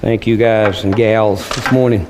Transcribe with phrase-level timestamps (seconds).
[0.00, 2.06] Thank you, guys and gals, this morning.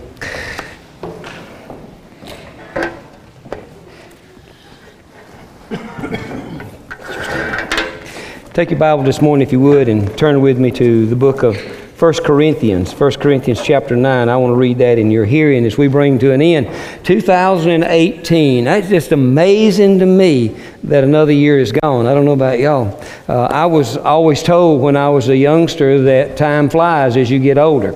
[8.52, 11.42] Take your Bible this morning, if you would, and turn with me to the book
[11.42, 11.56] of
[12.00, 12.98] 1 Corinthians.
[12.98, 14.30] 1 Corinthians chapter 9.
[14.30, 16.66] I want to read that in your hearing as we bring to an end
[17.04, 18.64] 2018.
[18.64, 20.48] That's just amazing to me
[20.84, 22.06] that another year is gone.
[22.06, 22.98] I don't know about y'all.
[23.28, 27.38] Uh, I was always told when I was a youngster that time flies as you
[27.38, 27.94] get older.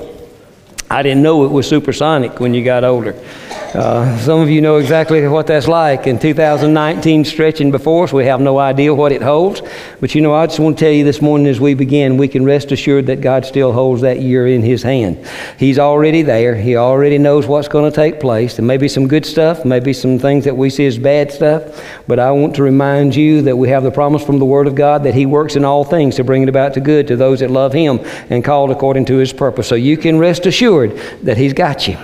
[0.91, 3.19] I didn't know it was supersonic when you got older.
[3.75, 6.07] Uh, some of you know exactly what that's like.
[6.07, 9.63] In 2019, stretching before us, we have no idea what it holds.
[10.01, 12.29] But you know, I just want to tell you this morning as we begin, we
[12.29, 15.29] can rest assured that God still holds that year in His hand.
[15.59, 16.55] He's already there.
[16.55, 18.57] He already knows what's going to take place.
[18.57, 21.85] There may be some good stuff, maybe some things that we see as bad stuff.
[22.07, 24.77] But I want to remind you that we have the promise from the Word of
[24.77, 27.41] God that He works in all things to bring it about to good to those
[27.41, 27.99] that love Him
[28.31, 29.67] and called according to His purpose.
[29.67, 31.99] So you can rest assured that He's got you.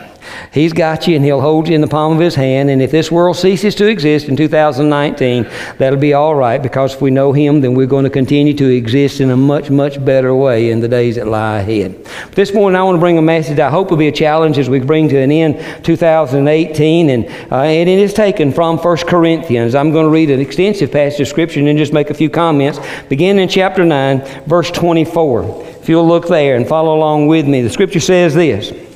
[0.53, 2.71] He's got you and He'll hold you in the palm of His hand.
[2.71, 7.01] And if this world ceases to exist in 2019, that'll be all right because if
[7.01, 10.35] we know Him, then we're going to continue to exist in a much, much better
[10.35, 12.05] way in the days that lie ahead.
[12.33, 14.69] This morning, I want to bring a message I hope will be a challenge as
[14.69, 17.11] we bring to an end 2018.
[17.11, 19.75] And, uh, and it is taken from 1 Corinthians.
[19.75, 22.79] I'm going to read an extensive passage of Scripture and just make a few comments.
[23.09, 25.67] Beginning in chapter 9, verse 24.
[25.81, 28.90] If you'll look there and follow along with me, the Scripture says this.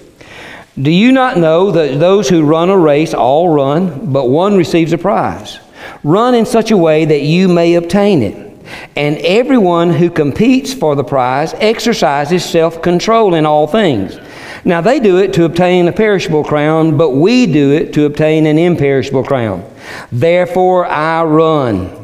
[0.80, 4.92] Do you not know that those who run a race all run, but one receives
[4.92, 5.61] a prize?
[6.03, 8.44] Run in such a way that you may obtain it.
[8.97, 14.19] And everyone who competes for the prize exercises self control in all things.
[14.64, 18.47] Now they do it to obtain a perishable crown, but we do it to obtain
[18.47, 19.64] an imperishable crown.
[20.11, 22.03] Therefore I run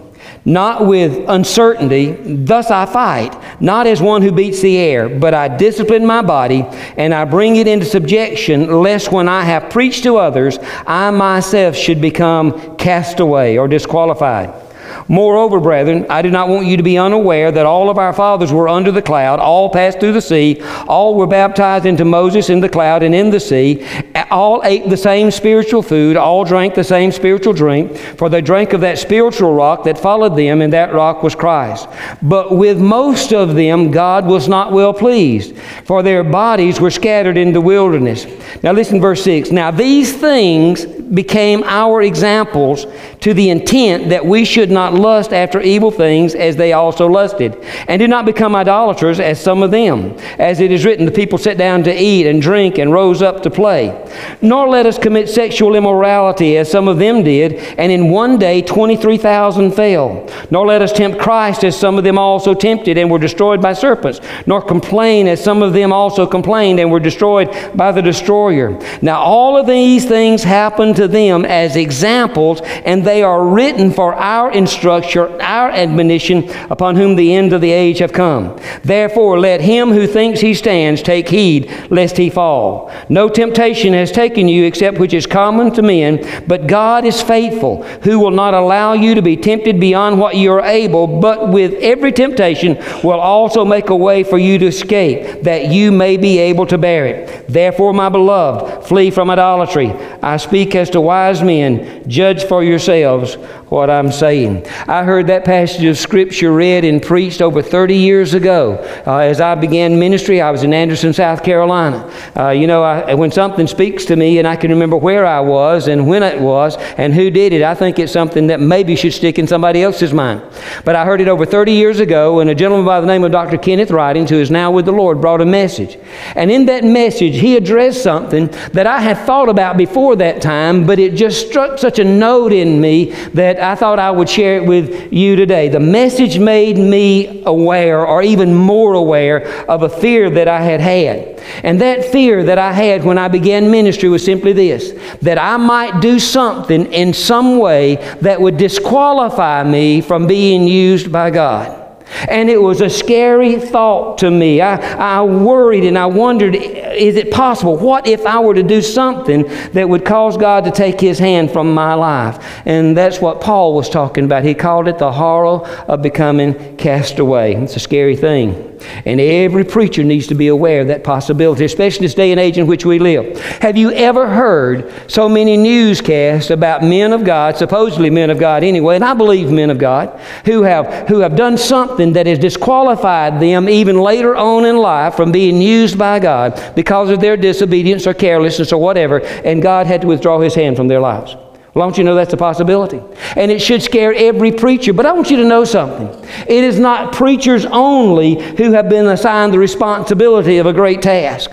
[0.51, 2.13] not with uncertainty.
[2.13, 6.67] Thus I fight, not as one who beats the air, but I discipline my body
[6.97, 11.77] and I bring it into subjection, lest when I have preached to others, I myself
[11.77, 14.70] should become cast away or disqualified.
[15.09, 18.53] Moreover, brethren, I do not want you to be unaware that all of our fathers
[18.53, 22.61] were under the cloud, all passed through the sea, all were baptized into Moses in
[22.61, 23.87] the cloud and in the sea,
[24.31, 28.73] all ate the same spiritual food, all drank the same spiritual drink, for they drank
[28.73, 31.89] of that spiritual rock that followed them, and that rock was Christ.
[32.23, 37.37] But with most of them, God was not well pleased, for their bodies were scattered
[37.37, 38.27] in the wilderness.
[38.63, 39.51] Now, listen, verse 6.
[39.51, 42.87] Now, these things became our examples
[43.21, 47.57] to the intent that we should not lust after evil things as they also lusted.
[47.87, 50.17] And do not become idolaters as some of them.
[50.39, 53.43] As it is written, the people sat down to eat and drink and rose up
[53.43, 53.97] to play.
[54.41, 58.63] Nor let us commit sexual immorality as some of them did, and in one day
[58.63, 60.29] 23,000 fell.
[60.51, 63.73] Nor let us tempt Christ as some of them also tempted and were destroyed by
[63.73, 64.21] serpents.
[64.47, 68.79] Nor complain as some of them also complained and were destroyed by the destroyer.
[69.03, 74.15] Now all of these things happened to them as examples, and they are written for
[74.15, 78.57] our instruction, our admonition, upon whom the end of the age have come.
[78.85, 82.93] Therefore, let him who thinks he stands take heed lest he fall.
[83.09, 87.83] No temptation has taken you except which is common to men, but God is faithful,
[88.05, 91.75] who will not allow you to be tempted beyond what you are able, but with
[91.83, 96.39] every temptation will also make a way for you to escape, that you may be
[96.39, 97.49] able to bear it.
[97.49, 99.91] Therefore, my beloved, flee from idolatry.
[100.23, 103.37] I speak as to wise men, judge for yourselves themselves
[103.71, 104.67] what I'm saying.
[104.89, 108.75] I heard that passage of Scripture read and preached over 30 years ago.
[109.07, 112.13] Uh, as I began ministry, I was in Anderson, South Carolina.
[112.37, 115.39] Uh, you know, I, when something speaks to me and I can remember where I
[115.39, 118.97] was and when it was and who did it, I think it's something that maybe
[118.97, 120.43] should stick in somebody else's mind.
[120.85, 123.31] But I heard it over 30 years ago, and a gentleman by the name of
[123.31, 123.57] Dr.
[123.57, 125.97] Kenneth Ridings, who is now with the Lord, brought a message.
[126.35, 130.87] And in that message, he addressed something that I had thought about before that time,
[130.87, 134.57] but it just struck such a note in me that I thought I would share
[134.57, 135.69] it with you today.
[135.69, 140.81] The message made me aware, or even more aware, of a fear that I had
[140.81, 141.41] had.
[141.63, 144.93] And that fear that I had when I began ministry was simply this
[145.23, 151.11] that I might do something in some way that would disqualify me from being used
[151.11, 151.80] by God.
[152.29, 154.61] And it was a scary thought to me.
[154.61, 154.77] I,
[155.19, 157.77] I worried and I wondered is it possible?
[157.77, 161.51] What if I were to do something that would cause God to take his hand
[161.51, 162.45] from my life?
[162.67, 164.45] And that's what Paul was talking about.
[164.45, 167.55] He called it the horror of becoming cast away.
[167.55, 168.70] It's a scary thing.
[169.05, 172.59] And every preacher needs to be aware of that possibility, especially this day and age
[172.59, 173.41] in which we live.
[173.61, 178.65] Have you ever heard so many newscasts about men of God, supposedly men of God
[178.65, 182.39] anyway, and I believe men of God, who have, who have done something that has
[182.39, 187.37] disqualified them even later on in life from being used by God because of their
[187.37, 191.37] disobedience or carelessness or whatever, and God had to withdraw his hand from their lives?
[191.75, 193.01] Well, I want you to know that's a possibility.
[193.37, 194.93] And it should scare every preacher.
[194.93, 196.09] But I want you to know something.
[196.49, 201.53] It is not preachers only who have been assigned the responsibility of a great task.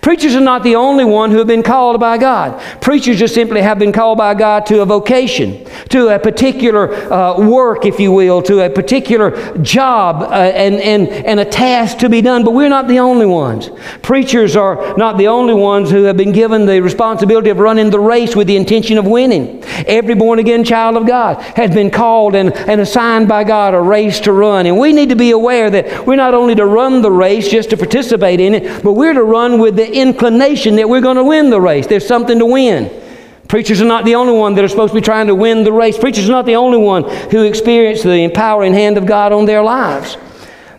[0.00, 2.60] Preachers are not the only one who have been called by God.
[2.80, 7.40] Preachers just simply have been called by God to a vocation, to a particular uh,
[7.40, 12.08] work, if you will, to a particular job uh, and, and, and a task to
[12.08, 12.44] be done.
[12.44, 13.70] But we're not the only ones.
[14.02, 18.00] Preachers are not the only ones who have been given the responsibility of running the
[18.00, 19.62] race with the intention of winning.
[19.86, 23.80] Every born again child of God has been called and, and assigned by God a
[23.80, 24.66] race to run.
[24.66, 27.70] And we need to be aware that we're not only to run the race just
[27.70, 31.24] to participate in it, but we're to run with the inclination that we're going to
[31.24, 31.86] win the race.
[31.86, 33.02] There's something to win.
[33.48, 35.72] Preachers are not the only one that are supposed to be trying to win the
[35.72, 35.96] race.
[35.96, 39.62] Preachers are not the only one who experience the empowering hand of God on their
[39.62, 40.16] lives.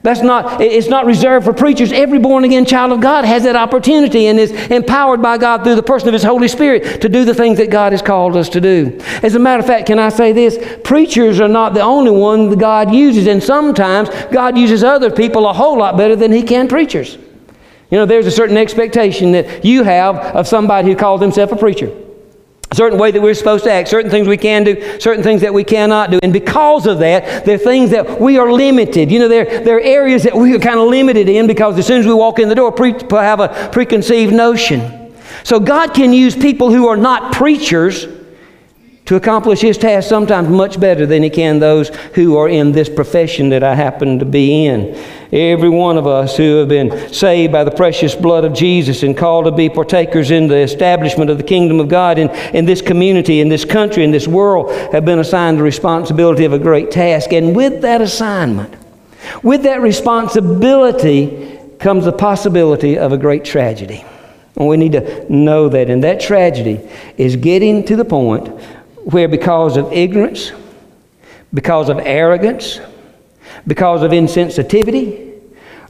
[0.03, 1.91] That's not, it's not reserved for preachers.
[1.91, 5.75] Every born again child of God has that opportunity and is empowered by God through
[5.75, 8.47] the person of His Holy Spirit to do the things that God has called us
[8.49, 8.97] to do.
[9.23, 10.57] As a matter of fact, can I say this?
[10.83, 15.47] Preachers are not the only one that God uses, and sometimes God uses other people
[15.47, 17.17] a whole lot better than He can preachers.
[17.89, 21.55] You know, there's a certain expectation that you have of somebody who calls himself a
[21.55, 21.95] preacher.
[22.69, 25.39] A certain way that we're supposed to act, certain things we can do, certain things
[25.39, 26.19] that we cannot do.
[26.21, 29.09] And because of that, there are things that we are limited.
[29.09, 31.87] You know, there, there are areas that we are kind of limited in because as
[31.87, 35.13] soon as we walk in the door, pre- have a preconceived notion.
[35.45, 38.05] So God can use people who are not preachers
[39.07, 42.89] to accomplish his task sometimes much better than he can those who are in this
[42.89, 45.01] profession that I happen to be in.
[45.31, 49.17] Every one of us who have been saved by the precious blood of Jesus and
[49.17, 52.81] called to be partakers in the establishment of the kingdom of God in, in this
[52.81, 56.91] community, in this country, in this world, have been assigned the responsibility of a great
[56.91, 57.31] task.
[57.31, 58.75] And with that assignment,
[59.41, 64.03] with that responsibility comes the possibility of a great tragedy.
[64.57, 65.89] And we need to know that.
[65.89, 66.81] And that tragedy
[67.15, 68.49] is getting to the point
[69.07, 70.51] where because of ignorance,
[71.53, 72.81] because of arrogance,
[73.65, 75.33] because of insensitivity,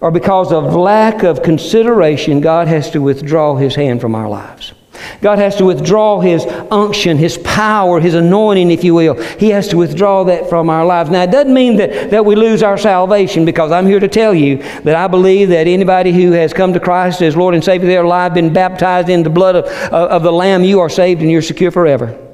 [0.01, 4.73] or because of lack of consideration, God has to withdraw His hand from our lives.
[5.21, 9.19] God has to withdraw His unction, His power, His anointing, if you will.
[9.39, 11.09] He has to withdraw that from our lives.
[11.09, 14.35] Now, it doesn't mean that, that we lose our salvation because I'm here to tell
[14.35, 17.87] you that I believe that anybody who has come to Christ as Lord and Savior,
[17.87, 21.31] their life, been baptized in the blood of, of the Lamb, you are saved and
[21.31, 22.26] you're secure forever.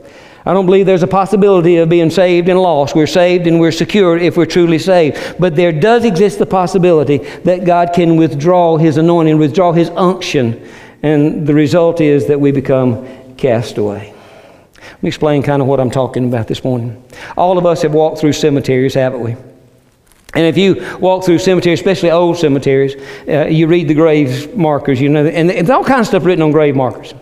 [0.45, 2.95] I don't believe there's a possibility of being saved and lost.
[2.95, 5.37] We're saved and we're secure if we're truly saved.
[5.39, 10.67] But there does exist the possibility that God can withdraw His anointing, withdraw His unction,
[11.01, 14.13] and the result is that we become cast away.
[14.81, 17.01] Let me explain kind of what I'm talking about this morning.
[17.37, 19.35] All of us have walked through cemeteries, haven't we?
[20.35, 22.95] And if you walk through cemeteries, especially old cemeteries,
[23.27, 26.41] uh, you read the grave markers, you know, and there's all kinds of stuff written
[26.41, 27.13] on grave markers.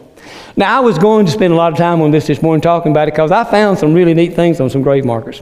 [0.57, 2.91] Now, I was going to spend a lot of time on this this morning talking
[2.91, 5.41] about it because I found some really neat things on some grave markers.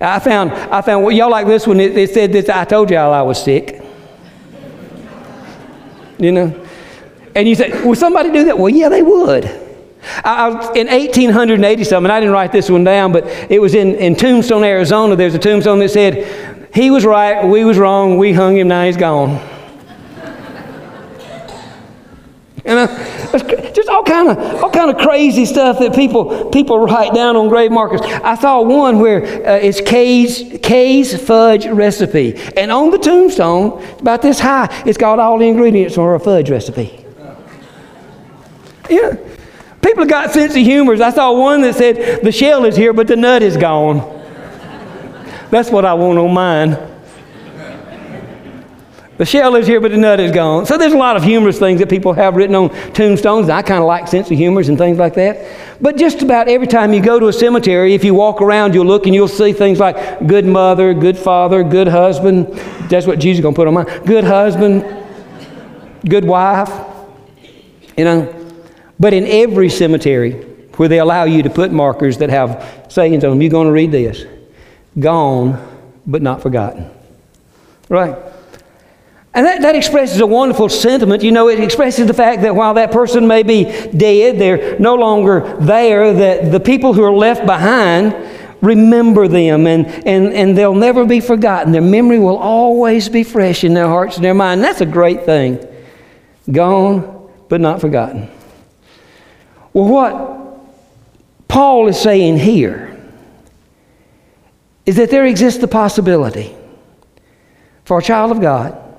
[0.00, 2.90] I found, I found, well, y'all like this one, it, it said this, I told
[2.90, 3.82] y'all I was sick.
[6.18, 6.66] You know?
[7.34, 8.58] And you say, will somebody do that?
[8.58, 9.46] Well, yeah, they would.
[10.22, 13.94] I, I, in 1880 something, I didn't write this one down, but it was in,
[13.94, 15.16] in Tombstone, Arizona.
[15.16, 18.84] There's a tombstone that said, he was right, we was wrong, we hung him, now
[18.84, 19.38] he's gone.
[22.64, 27.14] And uh, just all kind of all kind of crazy stuff that people people write
[27.14, 28.00] down on grave markers.
[28.02, 34.22] I saw one where uh, it's Kay's Kay's fudge recipe, and on the tombstone, about
[34.22, 37.04] this high, it's got all the ingredients for a fudge recipe.
[38.90, 39.16] Yeah,
[39.80, 41.00] people got sense of humor.
[41.02, 43.98] I saw one that said the shell is here, but the nut is gone.
[45.50, 46.89] That's what I want on mine.
[49.20, 50.64] The shell is here, but the nut is gone.
[50.64, 53.48] So there's a lot of humorous things that people have written on tombstones.
[53.48, 55.78] And I kind of like sense of humors and things like that.
[55.78, 58.86] But just about every time you go to a cemetery, if you walk around, you'll
[58.86, 62.46] look and you'll see things like good mother, good father, good husband.
[62.88, 64.04] That's what Jesus is going to put on mine.
[64.06, 64.86] Good husband,
[66.08, 66.70] good wife.
[67.98, 68.52] You know.
[68.98, 70.32] But in every cemetery
[70.78, 73.72] where they allow you to put markers that have sayings on them, you're going to
[73.74, 74.24] read this
[74.98, 75.62] gone,
[76.06, 76.90] but not forgotten.
[77.90, 78.16] Right?
[79.32, 81.22] And that, that expresses a wonderful sentiment.
[81.22, 84.96] You know, it expresses the fact that while that person may be dead, they're no
[84.96, 88.14] longer there, that the people who are left behind
[88.60, 91.72] remember them and, and, and they'll never be forgotten.
[91.72, 94.62] Their memory will always be fresh in their hearts and their mind.
[94.62, 95.64] That's a great thing.
[96.50, 98.28] Gone, but not forgotten.
[99.72, 102.98] Well, what Paul is saying here
[104.84, 106.54] is that there exists the possibility
[107.84, 108.89] for a child of God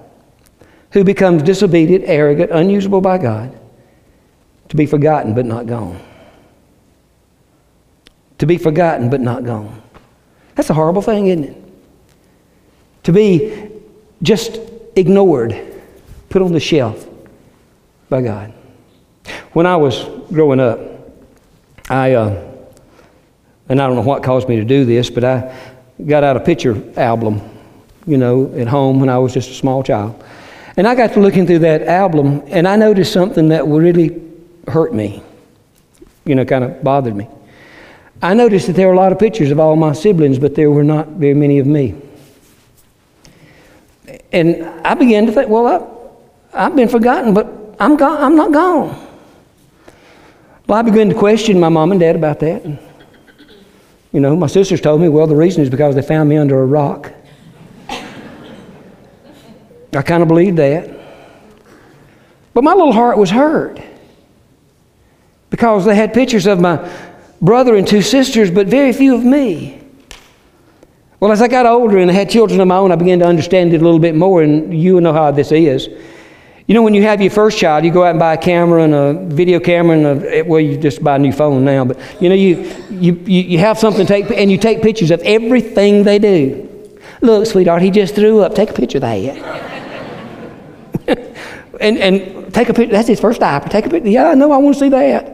[0.91, 3.57] who becomes disobedient, arrogant, unusable by God
[4.69, 5.99] to be forgotten but not gone.
[8.37, 9.81] To be forgotten but not gone.
[10.55, 11.57] That's a horrible thing, isn't it?
[13.03, 13.69] To be
[14.21, 14.59] just
[14.95, 15.59] ignored,
[16.29, 17.07] put on the shelf
[18.09, 18.53] by God.
[19.53, 20.79] When I was growing up,
[21.89, 22.53] I, uh,
[23.69, 25.55] and I don't know what caused me to do this, but I
[26.05, 27.41] got out a picture album,
[28.05, 30.23] you know, at home when I was just a small child.
[30.77, 34.21] And I got to looking through that album, and I noticed something that really
[34.67, 35.21] hurt me,
[36.25, 37.27] you know, kind of bothered me.
[38.21, 40.69] I noticed that there were a lot of pictures of all my siblings, but there
[40.69, 41.99] were not very many of me.
[44.31, 46.07] And I began to think, well,
[46.53, 47.47] I, have been forgotten, but
[47.79, 49.07] I'm, gone, I'm not gone.
[50.67, 52.63] Well, I began to question my mom and dad about that.
[52.63, 52.79] And,
[54.13, 56.61] you know, my sisters told me, well, the reason is because they found me under
[56.61, 57.11] a rock.
[59.93, 60.89] I kind of believed that.
[62.53, 63.79] But my little heart was hurt
[65.49, 66.89] because they had pictures of my
[67.41, 69.81] brother and two sisters, but very few of me.
[71.19, 73.25] Well, as I got older and I had children of my own, I began to
[73.25, 75.87] understand it a little bit more, and you know how this is.
[76.67, 78.83] You know, when you have your first child, you go out and buy a camera
[78.83, 81.85] and a video camera and a, eh, well, you just buy a new phone now,
[81.85, 85.19] but you know, you, you, you have something to take, and you take pictures of
[85.21, 86.67] everything they do.
[87.21, 88.55] Look, sweetheart, he just threw up.
[88.55, 89.70] Take a picture of that.
[91.81, 92.91] And, and take a picture.
[92.91, 93.69] That's his first diaper.
[93.69, 94.09] Take a picture.
[94.09, 94.51] Yeah, I know.
[94.51, 95.25] I want to see that.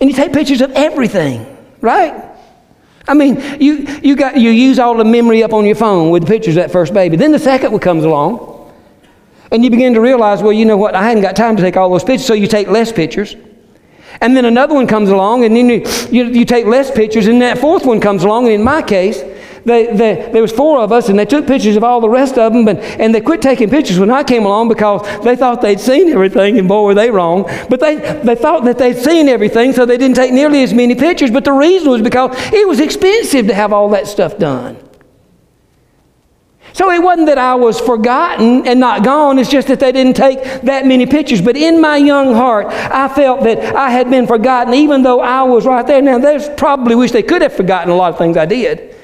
[0.00, 2.24] And you take pictures of everything, right?
[3.06, 6.24] I mean, you, you, got, you use all the memory up on your phone with
[6.24, 7.16] the pictures of that first baby.
[7.16, 8.72] Then the second one comes along.
[9.52, 10.94] And you begin to realize, well, you know what?
[10.94, 13.34] I hadn't got time to take all those pictures, so you take less pictures.
[14.20, 17.42] And then another one comes along, and then you, you, you take less pictures, and
[17.42, 18.44] that fourth one comes along.
[18.44, 19.22] And in my case,
[19.64, 22.38] they, they, there was four of us, and they took pictures of all the rest
[22.38, 25.60] of them, and, and they quit taking pictures when I came along because they thought
[25.60, 27.44] they'd seen everything, and boy, were they wrong.
[27.68, 30.94] But they, they thought that they'd seen everything, so they didn't take nearly as many
[30.94, 31.30] pictures.
[31.30, 34.76] But the reason was because it was expensive to have all that stuff done.
[36.72, 40.16] So it wasn't that I was forgotten and not gone, it's just that they didn't
[40.16, 41.42] take that many pictures.
[41.42, 45.42] But in my young heart, I felt that I had been forgotten, even though I
[45.42, 46.00] was right there.
[46.00, 48.94] Now, they probably wish they could have forgotten a lot of things I did.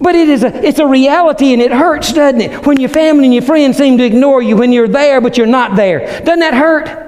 [0.00, 2.66] But it is a, it's a reality and it hurts, doesn't it?
[2.66, 5.46] When your family and your friends seem to ignore you when you're there, but you're
[5.46, 6.00] not there.
[6.20, 7.07] Doesn't that hurt?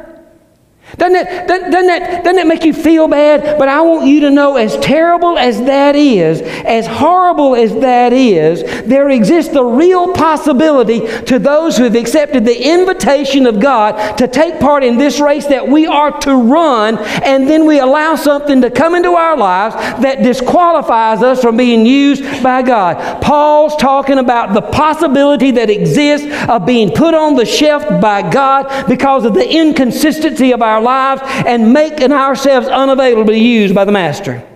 [0.96, 3.58] Doesn't that, doesn't, that, doesn't that make you feel bad?
[3.58, 8.12] But I want you to know as terrible as that is, as horrible as that
[8.12, 14.16] is, there exists the real possibility to those who have accepted the invitation of God
[14.18, 18.16] to take part in this race that we are to run, and then we allow
[18.16, 23.19] something to come into our lives that disqualifies us from being used by God.
[23.20, 28.88] Paul's talking about the possibility that exists of being put on the shelf by God
[28.88, 33.84] because of the inconsistency of our lives and making ourselves unavailable to be used by
[33.84, 34.46] the Master.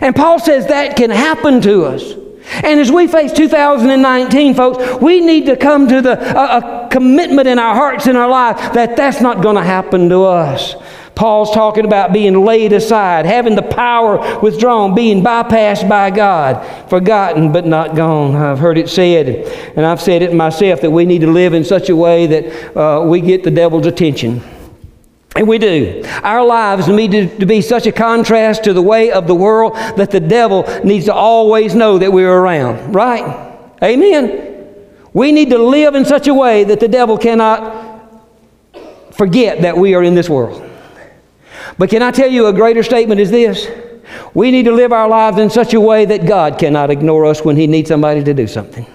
[0.00, 2.14] And Paul says that can happen to us.
[2.62, 7.48] And as we face 2019, folks, we need to come to the, a, a commitment
[7.48, 10.74] in our hearts and our lives that that's not going to happen to us.
[11.16, 17.52] Paul's talking about being laid aside, having the power withdrawn, being bypassed by God, forgotten
[17.52, 18.36] but not gone.
[18.36, 19.26] I've heard it said,
[19.76, 22.76] and I've said it myself, that we need to live in such a way that
[22.76, 24.42] uh, we get the devil's attention.
[25.34, 26.02] And we do.
[26.22, 29.74] Our lives need to, to, be such a contrast to the way of the world
[29.74, 33.58] that the devil needs to always know that we're around, right?
[33.82, 34.74] Amen.
[35.14, 37.86] We need to live in such a way that the devil cannot
[39.12, 40.65] forget that we are in this world.
[41.78, 43.68] But can I tell you a greater statement is this?
[44.34, 47.44] We need to live our lives in such a way that God cannot ignore us
[47.44, 48.86] when He needs somebody to do something.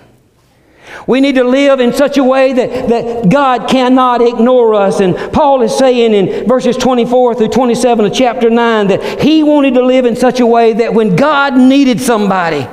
[1.08, 5.00] We need to live in such a way that, that God cannot ignore us.
[5.00, 9.74] And Paul is saying in verses 24 through 27 of chapter 9 that he wanted
[9.76, 12.68] to live in such a way that when God needed somebody,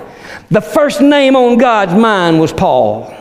[0.51, 3.15] the first name on God's mind was Paul.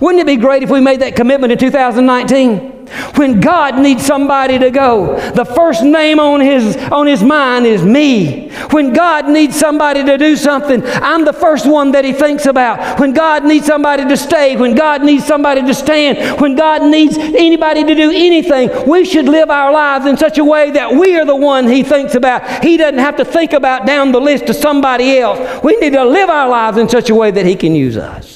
[0.00, 2.73] Wouldn't it be great if we made that commitment in 2019?
[3.16, 7.82] When God needs somebody to go, the first name on his, on his mind is
[7.82, 8.50] me.
[8.70, 13.00] When God needs somebody to do something, I'm the first one that he thinks about.
[13.00, 17.16] When God needs somebody to stay, when God needs somebody to stand, when God needs
[17.16, 21.16] anybody to do anything, we should live our lives in such a way that we
[21.16, 22.64] are the one he thinks about.
[22.64, 25.62] He doesn't have to think about down the list to somebody else.
[25.62, 28.33] We need to live our lives in such a way that he can use us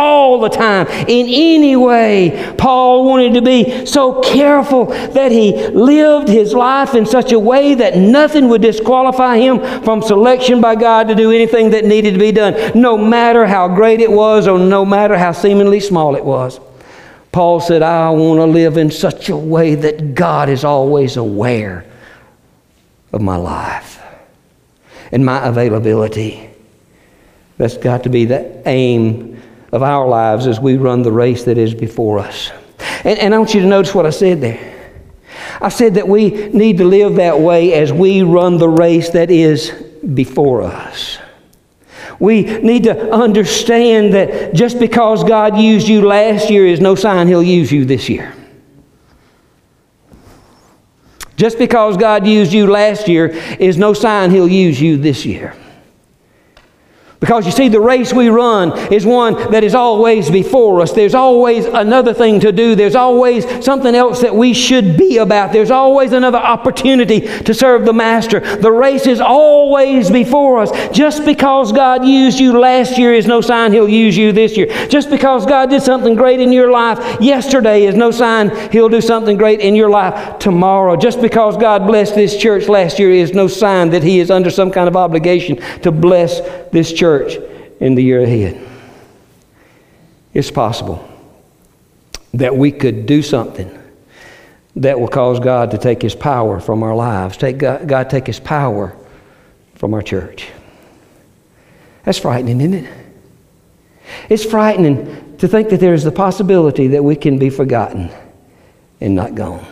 [0.00, 2.54] all the time, in any way.
[2.56, 7.74] Paul wanted to be so careful that he lived his life in such a way
[7.74, 12.18] that nothing would disqualify him from selection by God to do anything that needed to
[12.20, 16.24] be done, no matter how great it was or no matter how seemingly small it
[16.24, 16.58] was.
[17.32, 21.84] Paul said, I want to live in such a way that God is always aware
[23.12, 24.02] of my life
[25.12, 26.50] and my availability.
[27.58, 29.29] That's got to be the aim
[29.72, 32.50] of our lives as we run the race that is before us.
[33.04, 34.76] And, and I want you to notice what I said there.
[35.60, 39.30] I said that we need to live that way as we run the race that
[39.30, 39.70] is
[40.14, 41.18] before us.
[42.18, 47.28] We need to understand that just because God used you last year is no sign
[47.28, 48.34] He'll use you this year.
[51.36, 55.56] Just because God used you last year is no sign He'll use you this year.
[57.20, 60.92] Because you see, the race we run is one that is always before us.
[60.92, 62.74] There's always another thing to do.
[62.74, 65.52] There's always something else that we should be about.
[65.52, 68.40] There's always another opportunity to serve the Master.
[68.56, 70.70] The race is always before us.
[70.96, 74.88] Just because God used you last year is no sign He'll use you this year.
[74.88, 79.02] Just because God did something great in your life yesterday is no sign He'll do
[79.02, 80.96] something great in your life tomorrow.
[80.96, 84.48] Just because God blessed this church last year is no sign that He is under
[84.48, 86.40] some kind of obligation to bless
[86.72, 87.36] this church
[87.80, 88.66] in the year ahead.
[90.32, 91.06] It's possible
[92.34, 93.76] that we could do something
[94.76, 98.26] that will cause God to take His power from our lives, take God, God take
[98.26, 98.96] His power
[99.74, 100.48] from our church.
[102.04, 102.94] That's frightening, isn't it?
[104.28, 108.10] It's frightening to think that there is the possibility that we can be forgotten
[109.00, 109.66] and not gone.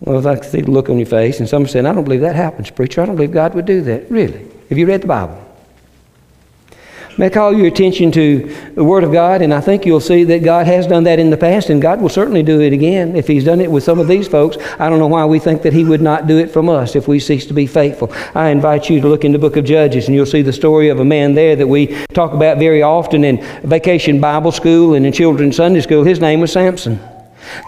[0.00, 2.34] Well, I see the look on your face, and some saying, I don't believe that
[2.34, 3.02] happens, preacher.
[3.02, 4.10] I don't believe God would do that.
[4.10, 4.49] Really?
[4.70, 5.46] Have you read the Bible?
[7.18, 10.24] May I call your attention to the Word of God, and I think you'll see
[10.24, 13.16] that God has done that in the past, and God will certainly do it again.
[13.16, 15.62] If He's done it with some of these folks, I don't know why we think
[15.62, 18.12] that He would not do it from us if we cease to be faithful.
[18.34, 20.88] I invite you to look in the book of Judges, and you'll see the story
[20.88, 25.04] of a man there that we talk about very often in vacation Bible school and
[25.04, 26.04] in children's Sunday school.
[26.04, 27.00] His name was Samson.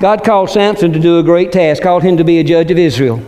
[0.01, 2.79] God called Samson to do a great task, called him to be a judge of
[2.79, 3.21] Israel.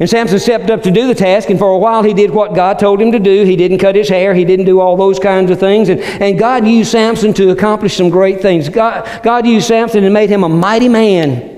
[0.00, 2.54] And Samson stepped up to do the task, and for a while he did what
[2.54, 3.44] God told him to do.
[3.44, 5.88] He didn't cut his hair, he didn't do all those kinds of things.
[5.88, 8.68] And, and God used Samson to accomplish some great things.
[8.68, 11.52] God, God used Samson and made him a mighty man.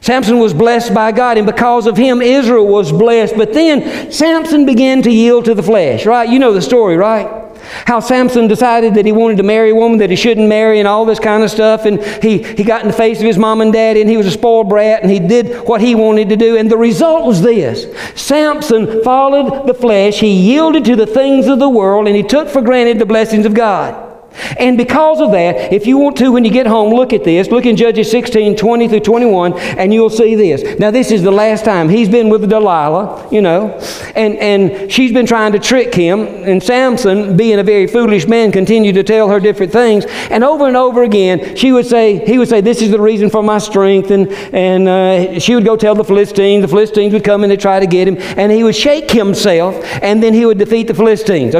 [0.00, 3.36] Samson was blessed by God, and because of him, Israel was blessed.
[3.36, 6.28] But then Samson began to yield to the flesh, right?
[6.28, 7.39] You know the story, right?
[7.86, 10.88] How Samson decided that he wanted to marry a woman that he shouldn't marry and
[10.88, 11.84] all this kind of stuff.
[11.84, 14.26] And he, he got in the face of his mom and dad and he was
[14.26, 16.56] a spoiled brat and he did what he wanted to do.
[16.56, 17.86] And the result was this
[18.20, 22.48] Samson followed the flesh, he yielded to the things of the world, and he took
[22.48, 24.09] for granted the blessings of God.
[24.58, 27.48] And because of that, if you want to, when you get home, look at this.
[27.48, 30.78] Look in Judges 16, 20 through 21, and you'll see this.
[30.78, 31.88] Now, this is the last time.
[31.88, 33.70] He's been with Delilah, you know,
[34.14, 36.20] and, and she's been trying to trick him.
[36.20, 40.04] And Samson, being a very foolish man, continued to tell her different things.
[40.30, 43.30] And over and over again, she would say, he would say, This is the reason
[43.30, 44.10] for my strength.
[44.10, 46.62] And, and uh, she would go tell the Philistines.
[46.62, 48.16] The Philistines would come and they'd try to get him.
[48.38, 51.54] And he would shake himself, and then he would defeat the Philistines,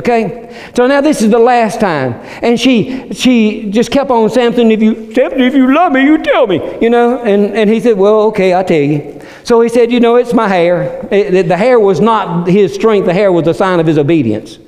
[0.75, 2.15] So now this is the last time.
[2.43, 6.19] And she, she just kept on, Samson, if you, Samson, if you love me, you
[6.23, 7.19] tell me, you know.
[7.19, 9.21] And, and he said, well, okay, I'll tell you.
[9.45, 11.07] So he said, you know, it's my hair.
[11.11, 13.07] It, the hair was not his strength.
[13.07, 14.59] The hair was a sign of his obedience.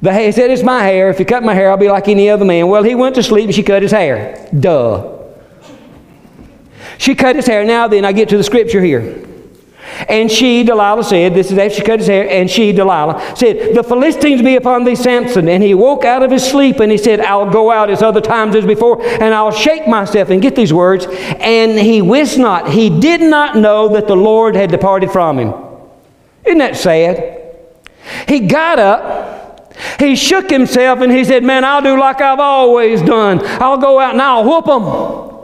[0.00, 1.10] The hair, he said, it's my hair.
[1.10, 2.68] If you cut my hair, I'll be like any other man.
[2.68, 4.48] Well, he went to sleep and she cut his hair.
[4.58, 5.16] Duh.
[6.98, 7.64] She cut his hair.
[7.64, 9.27] Now then, I get to the scripture here.
[10.08, 13.74] And she, Delilah, said, This is after she cut his hair, and she, Delilah, said,
[13.74, 15.48] The Philistines be upon thee, Samson.
[15.48, 18.20] And he woke out of his sleep and he said, I'll go out as other
[18.20, 20.30] times as before, and I'll shake myself.
[20.30, 21.06] And get these words.
[21.08, 25.54] And he wist not, he did not know that the Lord had departed from him.
[26.44, 27.56] Isn't that sad?
[28.26, 33.02] He got up, he shook himself, and he said, Man, I'll do like I've always
[33.02, 33.40] done.
[33.44, 35.37] I'll go out and I'll whoop them.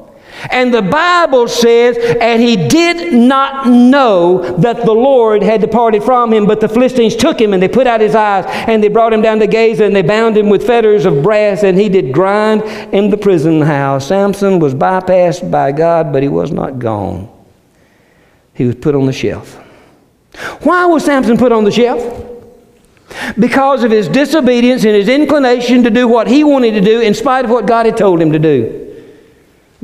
[0.51, 6.33] And the Bible says, and he did not know that the Lord had departed from
[6.33, 9.13] him, but the Philistines took him and they put out his eyes and they brought
[9.13, 12.13] him down to Gaza and they bound him with fetters of brass and he did
[12.13, 14.09] grind in the prison house.
[14.09, 17.29] Samson was bypassed by God, but he was not gone.
[18.55, 19.61] He was put on the shelf.
[20.63, 22.31] Why was Samson put on the shelf?
[23.39, 27.15] Because of his disobedience and his inclination to do what he wanted to do in
[27.15, 28.94] spite of what God had told him to do.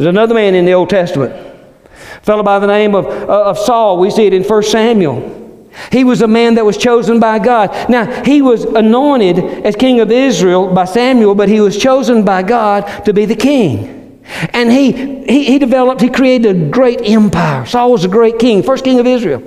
[0.00, 3.58] There's another man in the Old Testament, a fellow by the name of, uh, of
[3.58, 3.98] Saul.
[3.98, 5.68] We see it in 1 Samuel.
[5.92, 7.90] He was a man that was chosen by God.
[7.90, 12.42] Now, he was anointed as king of Israel by Samuel, but he was chosen by
[12.42, 14.24] God to be the king.
[14.54, 14.92] And he,
[15.26, 17.66] he, he developed, he created a great empire.
[17.66, 19.42] Saul was a great king, first king of Israel.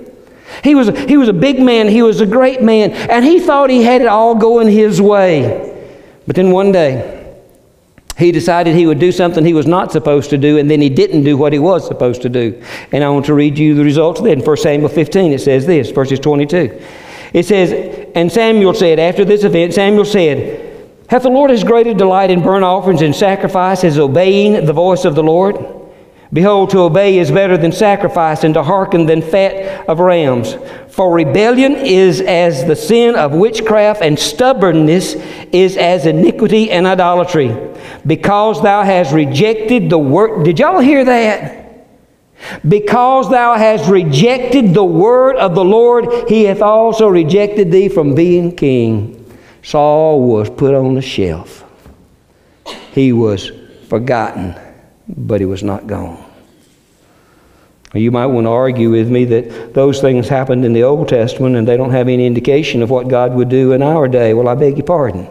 [0.63, 3.71] He was, he was a big man, he was a great man, and he thought
[3.71, 5.71] he had it all going his way.
[6.27, 7.12] But then one day,
[8.17, 10.89] he decided he would do something he was not supposed to do, and then he
[10.89, 12.61] didn't do what he was supposed to do.
[12.91, 14.19] And I want to read you the results.
[14.21, 16.79] In 1 Samuel 15, it says this, verses 22.
[17.33, 21.87] It says, And Samuel said, after this event, Samuel said, Hath the Lord as great
[21.87, 25.82] a delight in burnt offerings and sacrifice as obeying the voice of the Lord?
[26.33, 30.57] Behold, to obey is better than sacrifice, and to hearken than fat of rams.
[30.89, 35.13] For rebellion is as the sin of witchcraft, and stubbornness
[35.51, 37.55] is as iniquity and idolatry.
[38.07, 40.43] Because thou hast rejected the word.
[40.43, 41.59] Did y'all hear that?
[42.67, 48.15] Because thou hast rejected the word of the Lord, he hath also rejected thee from
[48.15, 49.19] being king.
[49.61, 51.63] Saul was put on the shelf.
[52.91, 53.51] He was
[53.87, 54.55] forgotten
[55.07, 56.22] but he was not gone.
[57.93, 61.55] You might want to argue with me that those things happened in the Old Testament
[61.55, 64.33] and they don't have any indication of what God would do in our day.
[64.33, 65.29] Well, I beg your pardon.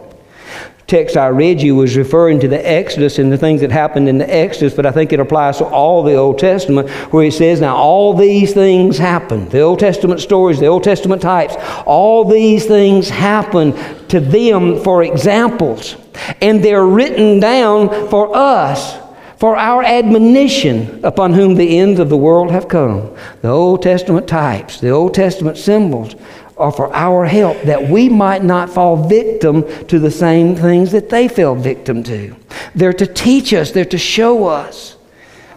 [0.87, 4.17] Text I read you was referring to the Exodus and the things that happened in
[4.17, 7.59] the Exodus, but I think it applies to all the Old Testament where it says,
[7.59, 9.51] Now all these things happened.
[9.51, 13.75] The Old Testament stories, the Old Testament types, all these things happened
[14.09, 15.95] to them for examples.
[16.41, 19.02] And they're written down for us
[19.43, 23.13] for our admonition upon whom the ends of the world have come.
[23.41, 26.15] The Old Testament types, the Old Testament symbols
[26.55, 31.09] are for our help that we might not fall victim to the same things that
[31.09, 32.33] they fell victim to.
[32.73, 34.95] They're to teach us, they're to show us.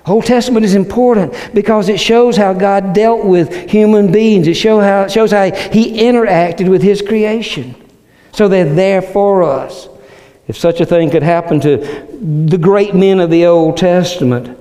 [0.04, 4.48] Old Testament is important because it shows how God dealt with human beings.
[4.48, 7.76] It show how, it shows how He interacted with His creation.
[8.32, 9.88] So they're there for us.
[10.48, 11.76] If such a thing could happen to
[12.46, 14.56] the great men of the Old Testament,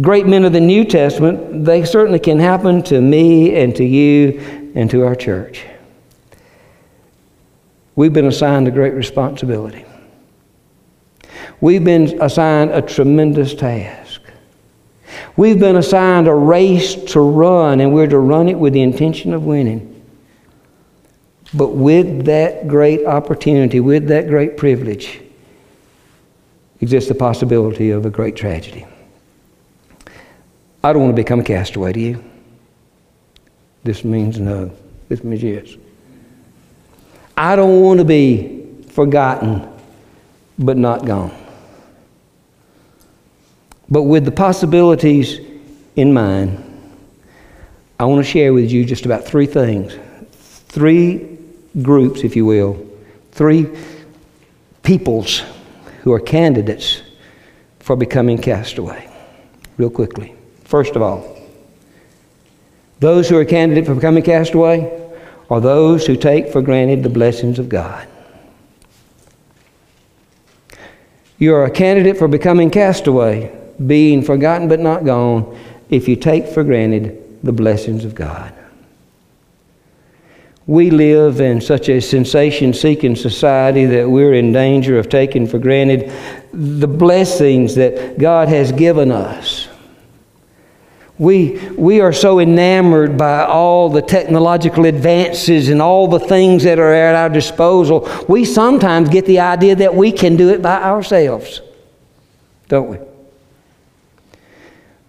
[0.00, 4.72] great men of the New Testament, they certainly can happen to me and to you
[4.74, 5.64] and to our church.
[7.94, 9.84] We've been assigned a great responsibility.
[11.60, 14.22] We've been assigned a tremendous task.
[15.36, 19.34] We've been assigned a race to run, and we're to run it with the intention
[19.34, 19.87] of winning.
[21.54, 25.20] But with that great opportunity, with that great privilege,
[26.80, 28.86] exists the possibility of a great tragedy.
[30.84, 32.24] I don't want to become a castaway, do you?
[33.82, 34.70] This means no.
[35.08, 35.76] This means yes.
[37.36, 39.68] I don't want to be forgotten
[40.58, 41.34] but not gone.
[43.88, 45.40] But with the possibilities
[45.96, 46.64] in mind,
[47.98, 49.96] I want to share with you just about three things.
[50.68, 51.37] Three
[51.82, 52.84] groups, if you will,
[53.32, 53.68] three
[54.82, 55.42] peoples
[56.02, 57.02] who are candidates
[57.78, 59.08] for becoming castaway.
[59.76, 60.34] Real quickly.
[60.64, 61.36] First of all,
[63.00, 64.90] those who are candidate for becoming castaway
[65.50, 68.06] are those who take for granted the blessings of God.
[71.38, 75.56] You are a candidate for becoming castaway, being forgotten but not gone,
[75.88, 78.52] if you take for granted the blessings of God.
[80.68, 85.58] We live in such a sensation seeking society that we're in danger of taking for
[85.58, 86.12] granted
[86.52, 89.66] the blessings that God has given us.
[91.16, 96.78] We, we are so enamored by all the technological advances and all the things that
[96.78, 100.82] are at our disposal, we sometimes get the idea that we can do it by
[100.82, 101.62] ourselves,
[102.68, 102.98] don't we?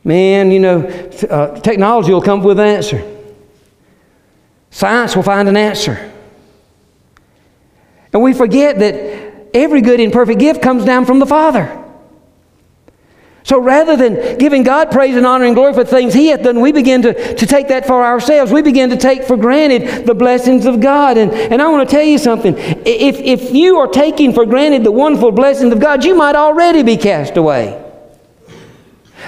[0.06, 0.88] Man, you know,
[1.30, 3.19] uh, technology will come up with an answer.
[4.72, 6.12] Science will find an answer.
[8.14, 11.76] And we forget that every good and perfect gift comes down from the Father.
[13.44, 16.62] So rather than giving God praise and honor and glory for things He hath done,
[16.62, 18.52] we begin to, to take that for ourselves.
[18.52, 21.18] We begin to take for granted the blessings of God.
[21.18, 22.56] And, and I want to tell you something.
[22.58, 26.84] If, if you are taking for granted the wonderful blessings of God, you might already
[26.84, 27.89] be cast away.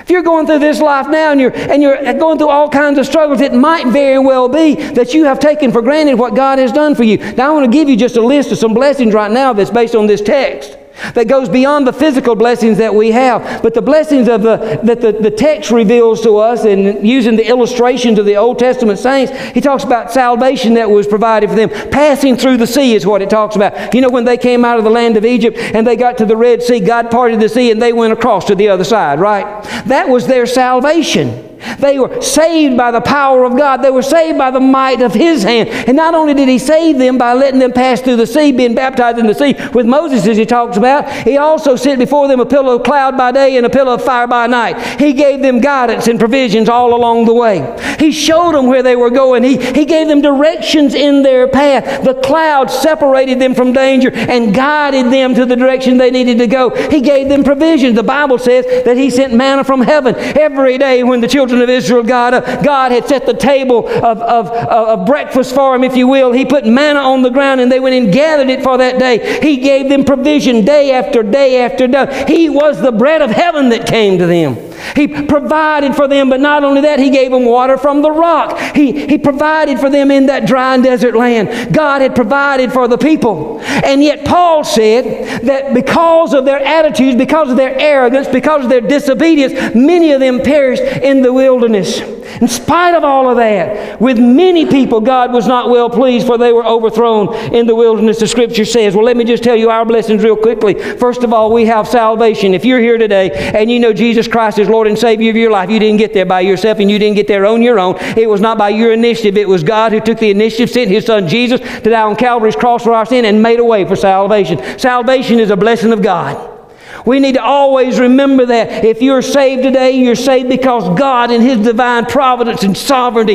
[0.01, 2.99] If you're going through this life now and you're, and you're going through all kinds
[2.99, 6.59] of struggles, it might very well be that you have taken for granted what God
[6.59, 7.17] has done for you.
[7.33, 9.69] Now, I want to give you just a list of some blessings right now that's
[9.69, 10.77] based on this text
[11.13, 15.01] that goes beyond the physical blessings that we have, but the blessings of the, that
[15.01, 19.31] the, the text reveals to us, and using the illustrations of the Old Testament saints,
[19.53, 21.69] he talks about salvation that was provided for them.
[21.91, 23.93] Passing through the sea is what it talks about.
[23.93, 26.25] You know, when they came out of the land of Egypt and they got to
[26.25, 29.19] the Red Sea, God parted the sea and they went across to the other side,
[29.19, 29.63] right?
[29.85, 31.50] That was their salvation.
[31.79, 33.77] They were saved by the power of God.
[33.77, 35.69] They were saved by the might of His hand.
[35.69, 38.75] And not only did He save them by letting them pass through the sea, being
[38.75, 42.39] baptized in the sea with Moses, as He talks about, He also sent before them
[42.39, 44.99] a pillar of cloud by day and a pillar of fire by night.
[44.99, 47.61] He gave them guidance and provisions all along the way.
[47.99, 49.43] He showed them where they were going.
[49.43, 52.03] He, he gave them directions in their path.
[52.03, 56.47] The cloud separated them from danger and guided them to the direction they needed to
[56.47, 56.69] go.
[56.89, 57.95] He gave them provisions.
[57.95, 61.69] The Bible says that He sent manna from heaven every day when the children children
[61.69, 65.83] of Israel, God, uh, God had set the table of, of, of breakfast for them,
[65.83, 66.31] if you will.
[66.31, 69.41] He put manna on the ground and they went and gathered it for that day.
[69.41, 72.25] He gave them provision day after day after day.
[72.27, 74.70] He was the bread of heaven that came to them.
[74.95, 78.59] He provided for them, but not only that, He gave them water from the rock.
[78.75, 81.73] He, he provided for them in that dry and desert land.
[81.73, 83.59] God had provided for the people.
[83.61, 88.69] And yet, Paul said that because of their attitudes, because of their arrogance, because of
[88.69, 91.99] their disobedience, many of them perished in the wilderness.
[92.41, 96.37] In spite of all of that, with many people, God was not well pleased, for
[96.37, 98.95] they were overthrown in the wilderness, the scripture says.
[98.95, 100.73] Well, let me just tell you our blessings real quickly.
[100.73, 102.53] First of all, we have salvation.
[102.53, 105.51] If you're here today and you know Jesus Christ is Lord and Savior of your
[105.51, 107.95] life, you didn't get there by yourself and you didn't get there on your own.
[108.17, 111.05] It was not by your initiative, it was God who took the initiative, sent His
[111.05, 113.95] Son Jesus to die on Calvary's cross for our sin, and made a way for
[113.95, 114.79] salvation.
[114.79, 116.59] Salvation is a blessing of God.
[117.05, 118.85] We need to always remember that.
[118.85, 123.33] If you're saved today, you're saved because God, in His divine providence and sovereignty,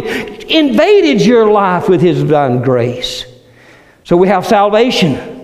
[0.48, 3.24] invaded your life with His divine grace.
[4.04, 5.36] So we have salvation.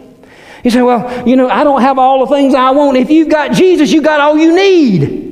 [0.62, 2.96] You say, well, you know, I don't have all the things I want.
[2.96, 5.32] If you've got Jesus, you've got all you need.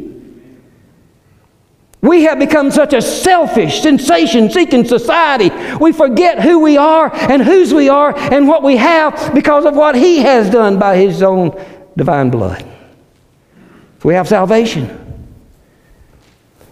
[2.03, 5.51] We have become such a selfish, sensation seeking society.
[5.77, 9.75] We forget who we are and whose we are and what we have because of
[9.75, 11.63] what He has done by His own
[11.97, 12.63] divine blood.
[14.01, 14.97] So we have salvation.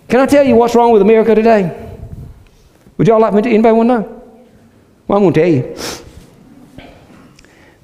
[0.09, 1.87] Can I tell you what's wrong with America today?
[2.97, 3.49] Would y'all like me to?
[3.51, 4.41] Anybody want to know?
[5.07, 5.77] Well, I'm going to tell you.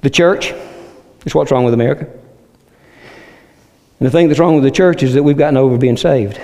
[0.01, 0.53] The church
[1.25, 2.05] is what's wrong with America.
[3.99, 6.39] And the thing that's wrong with the church is that we've gotten over being saved.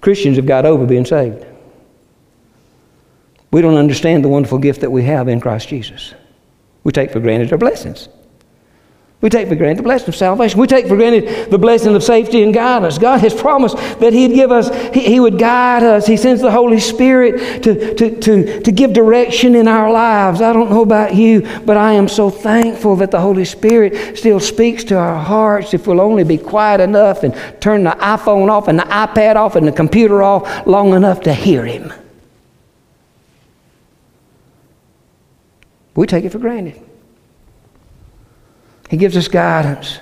[0.00, 1.44] Christians have got over being saved.
[3.50, 6.14] We don't understand the wonderful gift that we have in Christ Jesus.
[6.84, 8.08] We take for granted our blessings.
[9.22, 10.58] We take for granted the blessing of salvation.
[10.58, 12.96] We take for granted the blessing of safety and guidance.
[12.96, 16.06] God has promised that He'd give us, He, he would guide us.
[16.06, 20.40] He sends the Holy Spirit to, to, to, to give direction in our lives.
[20.40, 24.40] I don't know about you, but I am so thankful that the Holy Spirit still
[24.40, 28.68] speaks to our hearts if we'll only be quiet enough and turn the iPhone off
[28.68, 31.92] and the iPad off and the computer off long enough to hear Him.
[35.94, 36.80] We take it for granted.
[38.90, 40.00] He gives us guidance.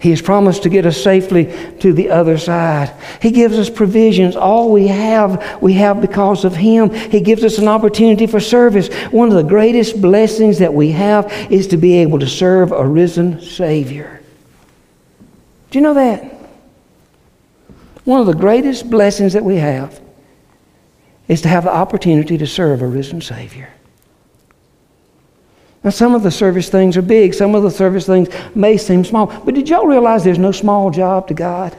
[0.00, 2.94] He has promised to get us safely to the other side.
[3.20, 4.36] He gives us provisions.
[4.36, 6.90] All we have, we have because of Him.
[6.90, 8.88] He gives us an opportunity for service.
[9.10, 12.86] One of the greatest blessings that we have is to be able to serve a
[12.86, 14.22] risen Savior.
[15.70, 16.22] Do you know that?
[18.04, 20.00] One of the greatest blessings that we have
[21.26, 23.68] is to have the opportunity to serve a risen Savior.
[25.82, 29.04] Now, some of the service things are big, some of the service things may seem
[29.04, 29.26] small.
[29.26, 31.76] But did y'all realize there's no small job to God?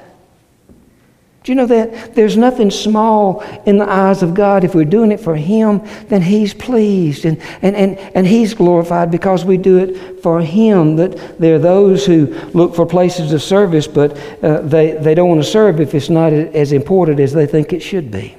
[1.44, 2.14] Do you know that?
[2.14, 4.64] There's nothing small in the eyes of God.
[4.64, 9.10] If we're doing it for Him, then He's pleased and, and, and, and He's glorified
[9.10, 10.98] because we do it for Him.
[10.98, 15.30] That there are those who look for places of service, but uh, they, they don't
[15.30, 18.36] want to serve if it's not as important as they think it should be.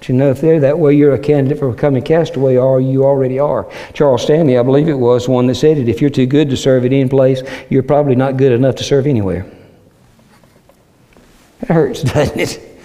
[0.00, 3.04] But you know, if they're that way, you're a candidate for becoming castaway, or you
[3.04, 3.70] already are.
[3.92, 6.56] Charles Stanley, I believe it was, one that said it if you're too good to
[6.56, 9.44] serve at any place, you're probably not good enough to serve anywhere.
[11.60, 12.80] That hurts, doesn't it?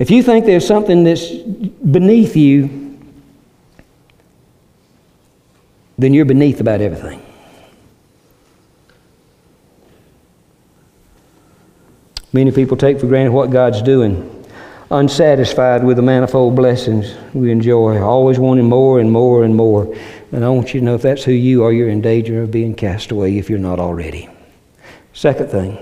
[0.00, 2.98] If you think there's something that's beneath you,
[5.96, 7.22] then you're beneath about everything.
[12.32, 14.37] Many people take for granted what God's doing
[14.90, 19.94] unsatisfied with the manifold blessings we enjoy, always wanting more and more and more.
[20.32, 22.50] And I want you to know if that's who you are, you're in danger of
[22.50, 24.28] being cast away if you're not already.
[25.12, 25.78] Second thing,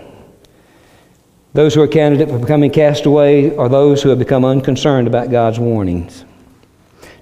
[1.52, 5.30] those who are candidate for becoming cast away are those who have become unconcerned about
[5.30, 6.24] God's warnings.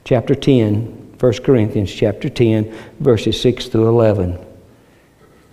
[0.04, 4.43] Chapter 10, 1 Corinthians chapter 10, verses 6 through 11.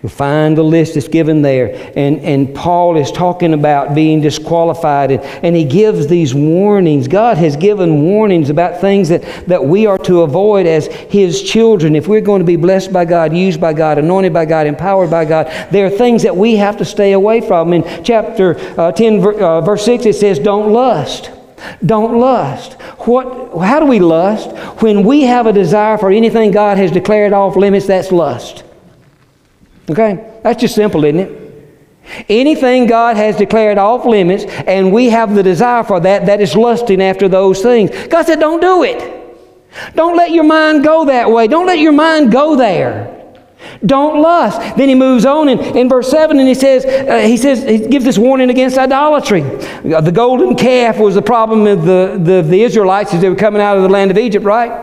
[0.01, 1.93] You'll find the list that's given there.
[1.95, 7.07] And, and Paul is talking about being disqualified, and, and he gives these warnings.
[7.07, 11.95] God has given warnings about things that, that we are to avoid as his children.
[11.95, 15.11] If we're going to be blessed by God, used by God, anointed by God, empowered
[15.11, 17.71] by God, there are things that we have to stay away from.
[17.71, 21.29] In chapter uh, 10, uh, verse 6, it says, Don't lust.
[21.85, 22.73] Don't lust.
[23.01, 24.49] What, how do we lust?
[24.81, 28.63] When we have a desire for anything God has declared off limits, that's lust.
[29.91, 30.39] Okay?
[30.43, 31.41] That's just simple, isn't it?
[32.27, 36.55] Anything God has declared off limits and we have the desire for that, that is
[36.55, 37.91] lusting after those things.
[38.07, 39.19] God said, don't do it.
[39.95, 41.47] Don't let your mind go that way.
[41.47, 43.17] Don't let your mind go there.
[43.85, 44.59] Don't lust.
[44.75, 47.87] Then he moves on in, in verse 7 and he says, uh, he says, he
[47.87, 49.41] gives this warning against idolatry.
[49.41, 53.61] The golden calf was the problem of the, the, the Israelites as they were coming
[53.61, 54.80] out of the land of Egypt, right?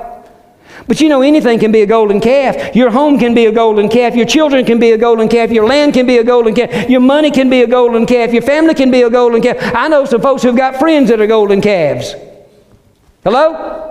[0.89, 2.75] But you know, anything can be a golden calf.
[2.75, 4.17] Your home can be a golden calf.
[4.17, 5.51] Your children can be a golden calf.
[5.51, 6.89] Your land can be a golden calf.
[6.89, 8.33] Your money can be a golden calf.
[8.33, 9.59] Your family can be a golden calf.
[9.75, 12.15] I know some folks who've got friends that are golden calves.
[13.23, 13.85] Hello?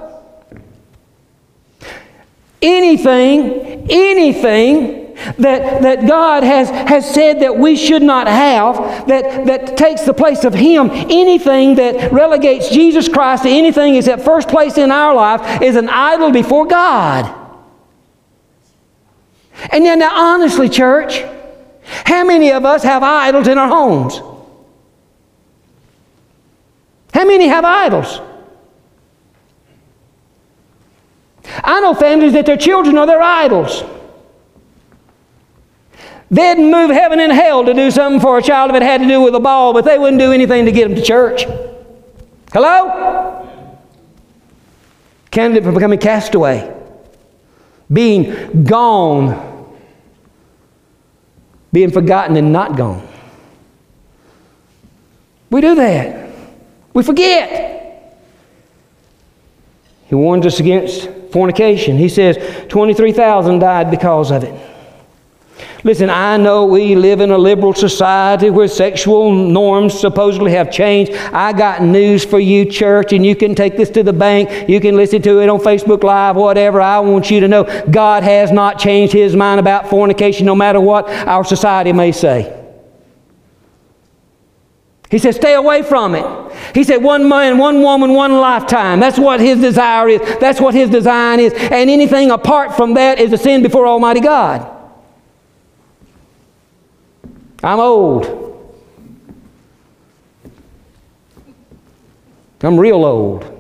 [2.62, 5.07] Anything, anything
[5.38, 10.14] that, that God has, has said that we should not have, that, that takes the
[10.14, 10.90] place of Him.
[10.92, 15.76] Anything that relegates Jesus Christ to anything is at first place in our life is
[15.76, 17.34] an idol before God.
[19.72, 21.24] And then, now, honestly, church,
[22.06, 24.22] how many of us have idols in our homes?
[27.14, 28.22] How many have idols?
[31.64, 33.84] I know families that their children are their idols.
[36.30, 39.08] They'd move heaven and hell to do something for a child if it had to
[39.08, 41.46] do with a ball, but they wouldn't do anything to get them to church.
[42.52, 43.48] Hello?
[45.32, 46.74] Candidate for becoming castaway.
[47.92, 49.76] Being gone.
[51.72, 53.08] Being forgotten and not gone.
[55.50, 56.30] We do that.
[56.94, 57.68] We forget.
[60.08, 61.98] He warns us against fornication.
[61.98, 62.38] He says
[62.68, 64.67] 23,000 died because of it.
[65.88, 71.14] Listen, I know we live in a liberal society where sexual norms supposedly have changed.
[71.14, 74.68] I got news for you, church, and you can take this to the bank.
[74.68, 76.82] You can listen to it on Facebook Live, whatever.
[76.82, 80.82] I want you to know God has not changed His mind about fornication, no matter
[80.82, 82.54] what our society may say.
[85.10, 86.54] He said, stay away from it.
[86.76, 89.00] He said, one man, one woman, one lifetime.
[89.00, 90.20] That's what his desire is.
[90.42, 91.54] That's what his design is.
[91.54, 94.74] And anything apart from that is a sin before Almighty God.
[97.64, 98.44] I'm old.
[102.62, 103.54] I'm real old.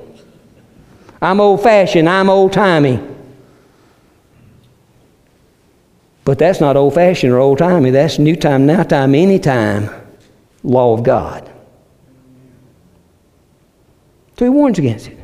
[1.22, 2.08] I'm old fashioned.
[2.08, 3.00] I'm old timey.
[6.24, 7.90] But that's not old fashioned or old timey.
[7.90, 9.90] That's new time, now time, anytime.
[10.64, 11.50] Law of God.
[14.38, 15.18] So he warns against it.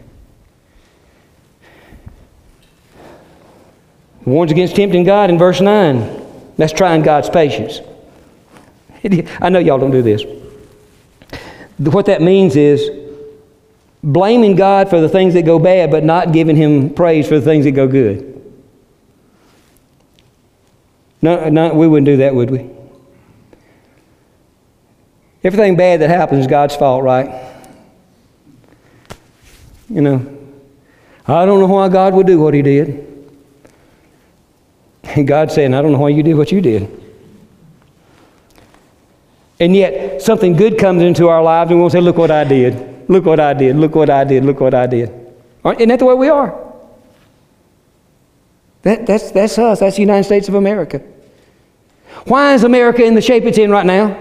[4.23, 6.53] He warns against tempting God in verse 9.
[6.57, 7.81] That's trying God's patience.
[9.41, 10.23] I know y'all don't do this.
[11.77, 12.89] What that means is
[14.03, 17.45] blaming God for the things that go bad, but not giving Him praise for the
[17.45, 18.29] things that go good.
[21.21, 22.69] No, no, we wouldn't do that, would we?
[25.43, 27.51] Everything bad that happens is God's fault, right?
[29.89, 30.37] You know,
[31.27, 33.09] I don't know why God would do what He did.
[35.15, 37.02] And God's saying, I don't know why you did what you did.
[39.59, 43.09] And yet, something good comes into our lives and we'll say, Look what I did.
[43.09, 43.75] Look what I did.
[43.75, 44.45] Look what I did.
[44.45, 45.09] Look what I did.
[45.65, 46.59] Isn't that the way we are?
[48.81, 49.79] That, that's, that's us.
[49.79, 51.01] That's the United States of America.
[52.25, 54.17] Why is America in the shape it's in right now?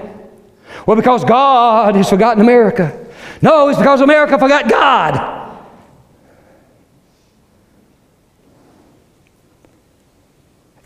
[0.87, 3.07] Well, because God has forgotten America.
[3.41, 5.42] No, it's because America forgot God.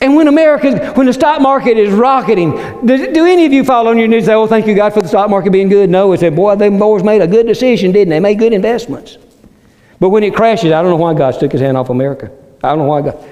[0.00, 2.50] And when America, when the stock market is rocketing,
[2.84, 4.92] do, do, any of you follow on your news and say, oh, thank you, God,
[4.92, 5.88] for the stock market being good?
[5.88, 8.20] No, it's said, boy, they boys made a good decision, didn't they?
[8.20, 9.16] Made good investments.
[9.98, 12.30] But when it crashes, I don't know why God took his hand off America.
[12.62, 13.24] I don't know why God.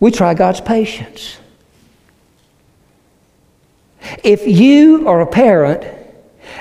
[0.00, 1.38] We try God's patience.
[4.22, 5.84] If you are a parent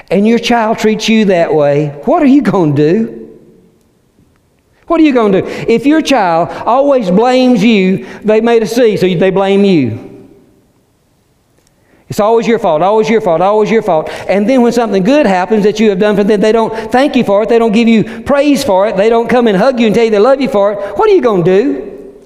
[0.10, 3.21] and your child treats you that way, what are you going to do?
[4.92, 5.48] What are you going to do?
[5.48, 10.28] If your child always blames you, they made a C, so they blame you.
[12.10, 14.10] It's always your fault, always your fault, always your fault.
[14.28, 17.16] And then when something good happens that you have done for them, they don't thank
[17.16, 19.80] you for it, they don't give you praise for it, they don't come and hug
[19.80, 20.98] you and tell you they love you for it.
[20.98, 22.24] What are you going to do?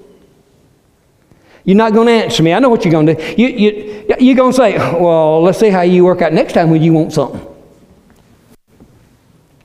[1.65, 2.51] You're not going to answer me.
[2.51, 3.43] I know what you're going to do.
[3.43, 6.71] You, you, you're going to say, Well, let's see how you work out next time
[6.71, 7.45] when you want something.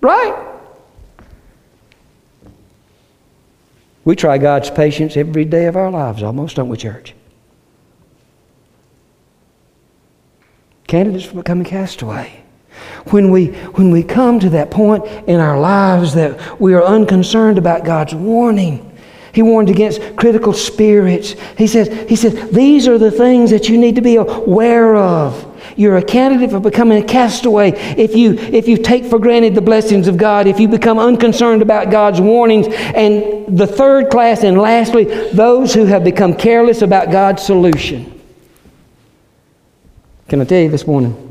[0.03, 0.49] Right?
[4.11, 7.15] We try God's patience every day of our lives, almost, don't we, church?
[10.89, 12.43] Candidates for becoming castaway.
[13.11, 17.57] When we, when we come to that point in our lives that we are unconcerned
[17.57, 18.99] about God's warning,
[19.33, 21.37] He warned against critical spirits.
[21.57, 25.50] He says, he says, these are the things that you need to be aware of.
[25.77, 29.61] You're a candidate for becoming a castaway if you, if you take for granted the
[29.61, 32.67] blessings of God, if you become unconcerned about God's warnings.
[32.69, 38.21] And the third class, and lastly, those who have become careless about God's solution.
[40.29, 41.27] Can I tell you this morning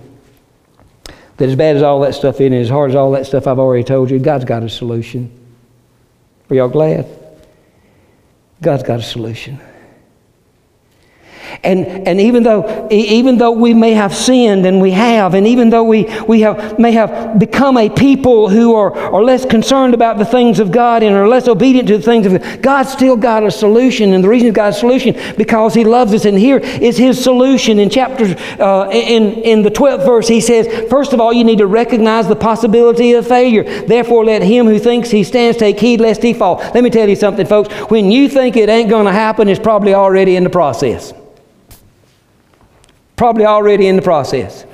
[1.37, 3.47] that as bad as all that stuff is, and as hard as all that stuff
[3.47, 5.31] I've already told you, God's got a solution.
[6.49, 7.07] Are y'all glad?
[8.61, 9.59] God's got a solution.
[11.63, 15.69] And, and even, though, even though we may have sinned, and we have, and even
[15.69, 20.17] though we, we have, may have become a people who are, are less concerned about
[20.17, 23.17] the things of God and are less obedient to the things of God, God's still
[23.17, 24.13] got a solution.
[24.13, 26.25] And the reason a solution, because He loves us.
[26.25, 27.79] And here is His solution.
[27.79, 31.59] In chapter, uh, in, in the 12th verse, He says, First of all, you need
[31.59, 33.63] to recognize the possibility of failure.
[33.63, 36.57] Therefore, let him who thinks he stands take heed lest he fall.
[36.57, 37.73] Let me tell you something, folks.
[37.89, 41.13] When you think it ain't going to happen, it's probably already in the process.
[43.19, 44.65] Probably already in the process.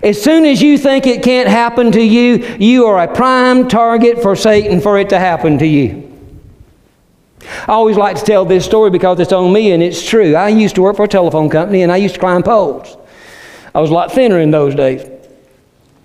[0.00, 4.22] As soon as you think it can't happen to you, you are a prime target
[4.22, 6.04] for Satan for it to happen to you.
[7.42, 10.36] I always like to tell this story because it's on me and it's true.
[10.36, 12.96] I used to work for a telephone company and I used to climb poles.
[13.74, 15.04] I was a lot thinner in those days.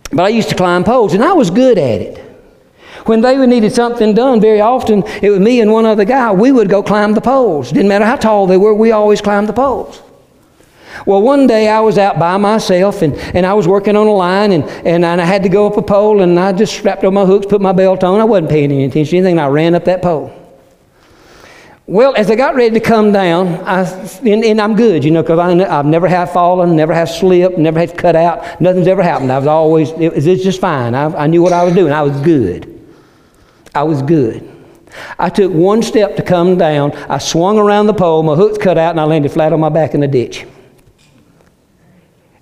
[0.09, 2.17] But I used to climb poles and I was good at it.
[3.05, 6.32] When they needed something done, very often it was me and one other guy.
[6.32, 7.72] We would go climb the poles.
[7.72, 10.01] Didn't matter how tall they were, we always climbed the poles.
[11.06, 14.14] Well, one day I was out by myself and, and I was working on a
[14.14, 17.14] line and, and I had to go up a pole and I just strapped on
[17.14, 18.20] my hooks, put my belt on.
[18.20, 20.38] I wasn't paying any attention to anything and I ran up that pole.
[21.88, 23.82] Well, as I got ready to come down, I,
[24.20, 27.80] and, and I'm good, you know, because I've never have fallen, never have slipped, never
[27.80, 28.62] have cut out.
[28.62, 29.32] Nothing's ever happened.
[29.32, 30.96] I was always, it was, just fine.
[30.96, 31.92] I, I knew what I was doing.
[31.92, 32.82] I was good.
[33.76, 34.50] I was good.
[35.18, 36.94] I took one step to come down.
[37.10, 39.70] I swung around the pole, my hooks cut out, and I landed flat on my
[39.70, 40.46] back in the ditch.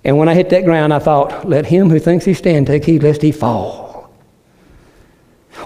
[0.04, 2.84] And when I hit that ground, I thought, let him who thinks he stand take
[2.84, 4.10] heed lest he fall.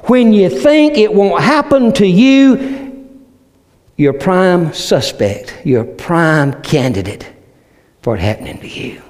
[0.07, 3.09] When you think it won't happen to you,
[3.97, 7.31] you're prime suspect, you're prime candidate
[8.03, 9.04] for it happening to you.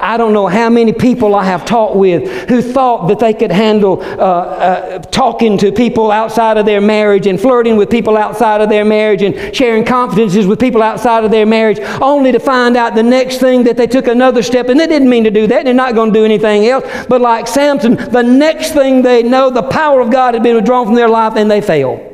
[0.00, 3.52] I don't know how many people I have talked with who thought that they could
[3.52, 8.60] handle uh, uh, talking to people outside of their marriage and flirting with people outside
[8.60, 12.76] of their marriage and sharing confidences with people outside of their marriage, only to find
[12.76, 15.46] out the next thing that they took another step and they didn't mean to do
[15.46, 15.64] that.
[15.64, 16.84] They're not going to do anything else.
[17.08, 20.86] But like Samson, the next thing they know, the power of God had been withdrawn
[20.86, 22.07] from their life and they fail.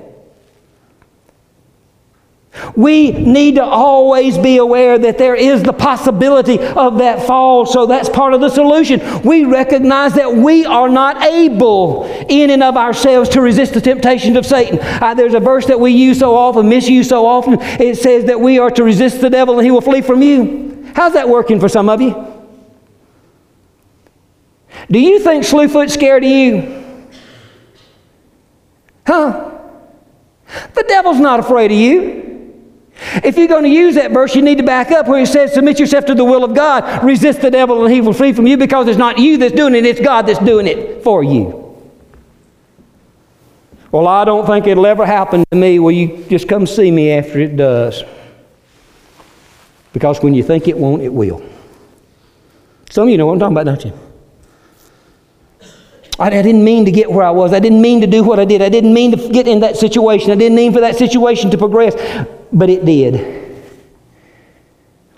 [2.76, 7.86] We need to always be aware that there is the possibility of that fall, so
[7.86, 9.00] that's part of the solution.
[9.22, 14.36] We recognize that we are not able in and of ourselves to resist the temptations
[14.36, 14.78] of Satan.
[14.80, 17.58] Uh, there's a verse that we use so often, misuse so often.
[17.60, 20.92] It says that we are to resist the devil and he will flee from you.
[20.94, 22.12] How's that working for some of you?
[24.90, 26.84] Do you think Slewfoot's scared of you?
[29.06, 29.50] Huh?
[30.74, 32.23] The devil's not afraid of you.
[32.96, 35.52] If you're going to use that verse, you need to back up where it says,
[35.52, 38.46] Submit yourself to the will of God, resist the devil, and he will flee from
[38.46, 41.60] you because it's not you that's doing it, it's God that's doing it for you.
[43.90, 45.78] Well, I don't think it'll ever happen to me.
[45.78, 48.02] Well, you just come see me after it does.
[49.92, 51.40] Because when you think it won't, it will.
[52.90, 53.92] Some of you know what I'm talking about, don't you?
[56.18, 57.52] I didn't mean to get where I was.
[57.52, 58.62] I didn't mean to do what I did.
[58.62, 60.30] I didn't mean to get in that situation.
[60.30, 61.94] I didn't mean for that situation to progress
[62.54, 63.42] but it did.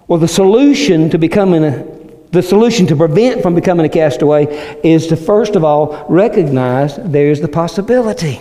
[0.09, 1.97] Well, the solution to becoming a
[2.33, 4.47] the solution to prevent from becoming a castaway
[4.83, 8.41] is to first of all recognize there's the possibility.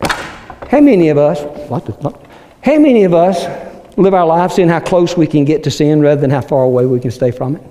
[0.00, 1.40] How many of us,
[2.62, 3.44] how many of us
[3.96, 6.62] live our lives seeing how close we can get to sin rather than how far
[6.62, 7.62] away we can stay from it?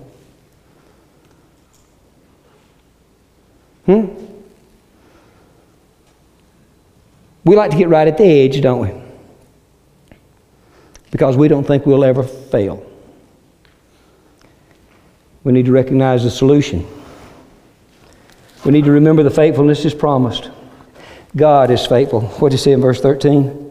[7.50, 8.94] We like to get right at the edge, don't we?
[11.10, 12.88] Because we don't think we'll ever fail.
[15.44, 16.86] We need to recognize the solution.
[18.64, 20.52] We need to remember the faithfulness is promised.
[21.36, 22.22] God is faithful.
[22.22, 23.69] What does you say in verse 13?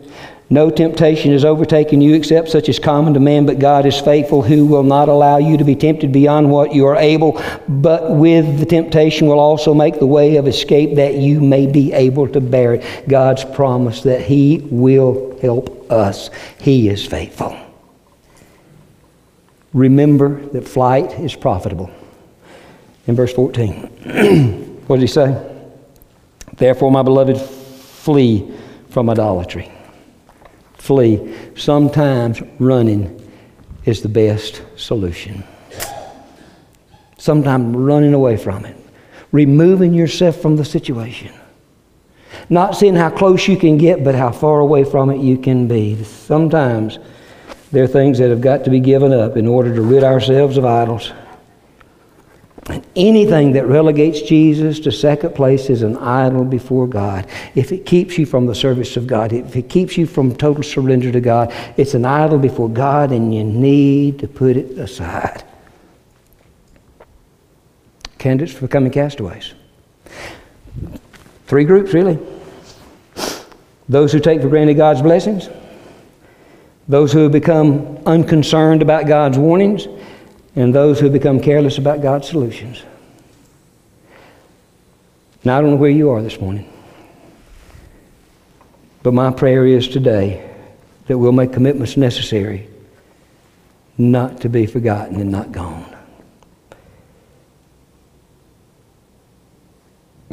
[0.51, 4.41] No temptation has overtaken you except such as common to man, but God is faithful,
[4.41, 8.59] who will not allow you to be tempted beyond what you are able, but with
[8.59, 12.41] the temptation will also make the way of escape that you may be able to
[12.41, 13.09] bear it.
[13.09, 16.31] God's promise that He will help us.
[16.63, 17.55] He is faithful.
[19.75, 21.91] Remember that flight is profitable.
[23.07, 23.75] In verse 14,
[24.87, 25.55] what did he say?
[26.55, 28.51] Therefore, my beloved, flee
[28.89, 29.71] from idolatry
[30.89, 31.35] flee.
[31.55, 33.15] Sometimes running
[33.85, 35.45] is the best solution.
[37.19, 38.75] Sometimes running away from it,
[39.31, 41.33] removing yourself from the situation.
[42.49, 45.69] Not seeing how close you can get, but how far away from it you can
[45.69, 46.03] be.
[46.05, 46.99] Sometimes
[47.71, 50.57] there are things that have got to be given up in order to rid ourselves
[50.57, 51.13] of idols.
[52.99, 57.29] Anything that relegates Jesus to second place is an idol before God.
[57.55, 60.65] If it keeps you from the service of God, if it keeps you from total
[60.65, 65.45] surrender to God, it's an idol before God and you need to put it aside.
[68.19, 69.55] Candidates for becoming castaways.
[71.47, 72.19] Three groups, really.
[73.89, 75.49] Those who take for granted God's blessings,
[76.89, 79.87] those who have become unconcerned about God's warnings,
[80.57, 82.83] and those who become careless about God's solutions.
[85.45, 86.71] Now, I don't know where you are this morning,
[89.03, 90.45] but my prayer is today
[91.07, 92.69] that we'll make commitments necessary
[93.97, 95.97] not to be forgotten and not gone.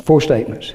[0.04, 0.74] Four statements.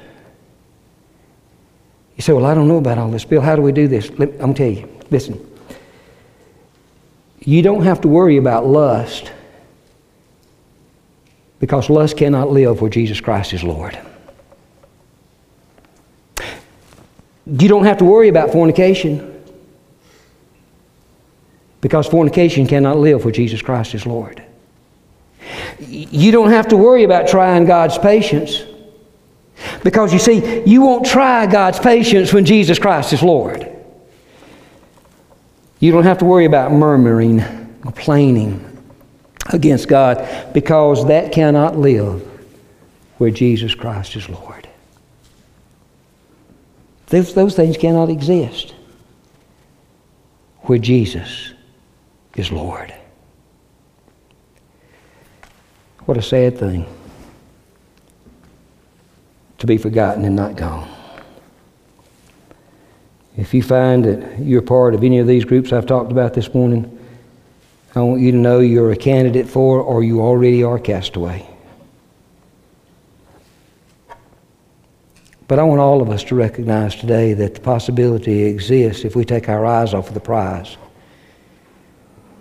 [2.17, 3.41] You say, Well, I don't know about all this, Bill.
[3.41, 4.11] How do we do this?
[4.19, 5.01] Let, I'm going to tell you.
[5.11, 5.47] Listen.
[7.41, 9.33] You don't have to worry about lust
[11.59, 13.99] because lust cannot live where Jesus Christ is Lord.
[17.51, 19.27] You don't have to worry about fornication
[21.81, 24.43] because fornication cannot live where Jesus Christ is Lord.
[25.81, 28.63] You don't have to worry about trying God's patience
[29.83, 33.69] because you see, you won't try God's patience when Jesus Christ is Lord.
[35.81, 37.41] You don't have to worry about murmuring,
[37.81, 38.67] complaining,
[39.53, 42.23] against God because that cannot live
[43.19, 44.69] where Jesus Christ is Lord.
[47.11, 48.73] Those, those things cannot exist
[50.63, 51.53] where Jesus
[52.37, 52.95] is Lord.
[56.07, 56.87] What a sad thing
[59.59, 60.89] to be forgotten and not gone.
[63.37, 66.55] If you find that you're part of any of these groups I've talked about this
[66.55, 66.97] morning,
[67.97, 71.50] I want you to know you're a candidate for or you already are castaway.
[75.51, 79.25] But I want all of us to recognize today that the possibility exists if we
[79.25, 80.77] take our eyes off of the prize.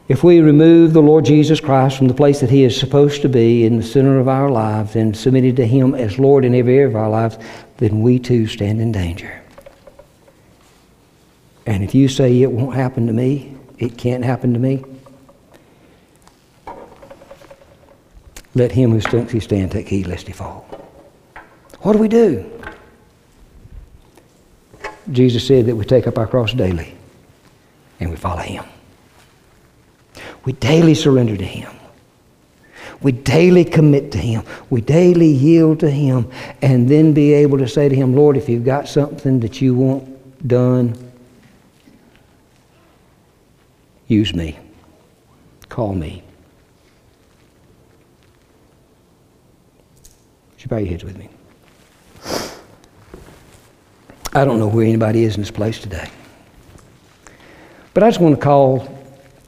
[0.08, 3.28] If we remove the Lord Jesus Christ from the place that He is supposed to
[3.28, 6.76] be in the center of our lives and submitted to Him as Lord in every
[6.76, 7.40] area of our lives,
[7.78, 9.42] then we too stand in danger.
[11.66, 14.84] And if you say it won't happen to me, it can't happen to me,
[18.54, 20.68] Let him who thinks he stand take heed lest he fall.
[21.82, 22.59] What do we do?
[25.12, 26.94] Jesus said that we take up our cross daily
[28.00, 28.64] and we follow him.
[30.46, 31.72] We daily surrender to him.
[33.02, 34.44] We daily commit to him.
[34.70, 36.30] We daily yield to him
[36.62, 39.74] and then be able to say to him, Lord, if you've got something that you
[39.74, 41.12] want done,
[44.08, 44.60] use me.
[45.70, 46.24] Call me.
[50.52, 51.30] Would you bow your heads with me?
[54.34, 56.10] I don't know where anybody is in this place today.
[57.94, 58.88] But I just want to call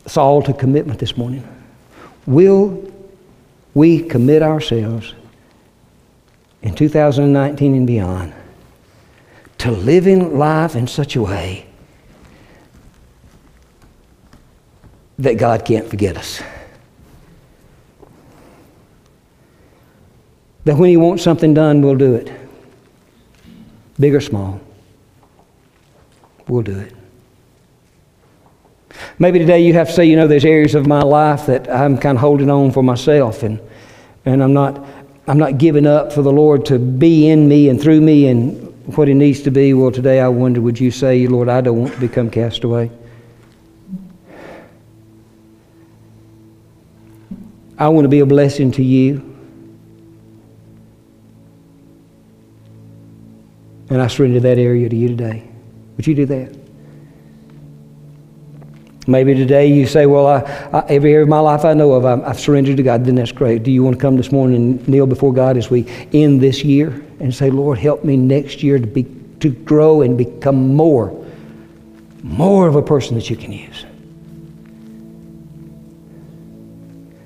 [0.05, 1.47] us all to commitment this morning.
[2.25, 2.91] Will
[3.73, 5.13] we commit ourselves
[6.61, 8.33] in 2019 and beyond
[9.59, 11.67] to living life in such a way
[15.19, 16.41] that God can't forget us?
[20.65, 22.31] That when He wants something done, we'll do it.
[23.99, 24.59] Big or small,
[26.47, 26.93] we'll do it.
[29.19, 31.97] Maybe today you have to say, you know, there's areas of my life that I'm
[31.97, 33.59] kind of holding on for myself and,
[34.25, 34.85] and I'm, not,
[35.27, 38.67] I'm not giving up for the Lord to be in me and through me and
[38.95, 41.79] what it needs to be, well, today I wonder, would you say, Lord, I don't
[41.79, 42.91] want to become castaway?
[47.77, 49.27] I want to be a blessing to you.
[53.89, 55.50] And I surrender that area to you today.
[55.97, 56.61] Would you do that?
[59.07, 60.39] Maybe today you say, Well, I,
[60.71, 63.03] I, every area of my life I know of, I, I've surrendered to God.
[63.03, 63.63] Then that's great.
[63.63, 66.63] Do you want to come this morning and kneel before God as we end this
[66.63, 69.03] year and say, Lord, help me next year to, be,
[69.39, 71.25] to grow and become more,
[72.21, 73.85] more of a person that you can use?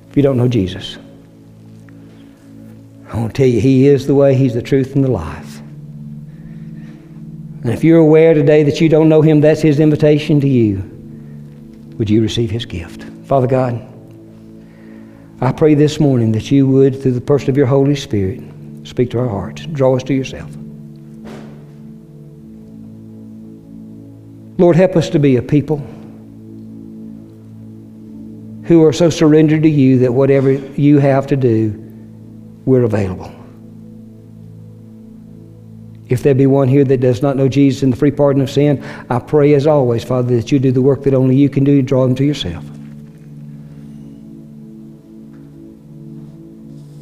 [0.09, 0.97] If you don't know Jesus,
[3.11, 5.44] I want to tell you, He is the way, He's the truth, and the life.
[7.65, 10.95] And if you're aware today that you don't know Him, that's His invitation to you
[11.97, 13.03] would you receive his gift?
[13.25, 13.81] Father God,
[15.41, 18.41] I pray this morning that you would, through the person of your Holy Spirit,
[18.83, 20.49] speak to our hearts, draw us to yourself.
[24.57, 25.77] Lord, help us to be a people
[28.63, 31.73] who are so surrendered to you that whatever you have to do,
[32.65, 33.34] we're available.
[36.07, 38.49] If there be one here that does not know Jesus and the free pardon of
[38.49, 41.63] sin, I pray as always, Father, that you do the work that only you can
[41.63, 42.63] do and draw them to yourself.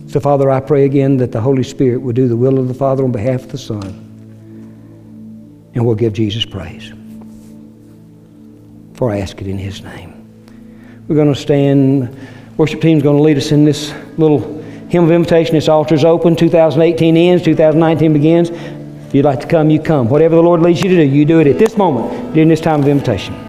[0.08, 2.74] So, Father, I pray again that the Holy Spirit will do the will of the
[2.74, 3.82] Father on behalf of the Son,
[5.74, 6.94] and we'll give Jesus praise.
[8.94, 10.14] For I ask it in His name.
[11.08, 12.16] We're going to stand.
[12.58, 15.56] Worship team's going to lead us in this little hymn of invitation.
[15.56, 16.36] This altar's open.
[16.36, 17.44] 2018 ends.
[17.44, 18.52] 2019 begins.
[19.14, 20.10] If you'd like to come, you come.
[20.10, 22.60] Whatever the Lord leads you to do, you do it at this moment during this
[22.60, 23.43] time of invitation.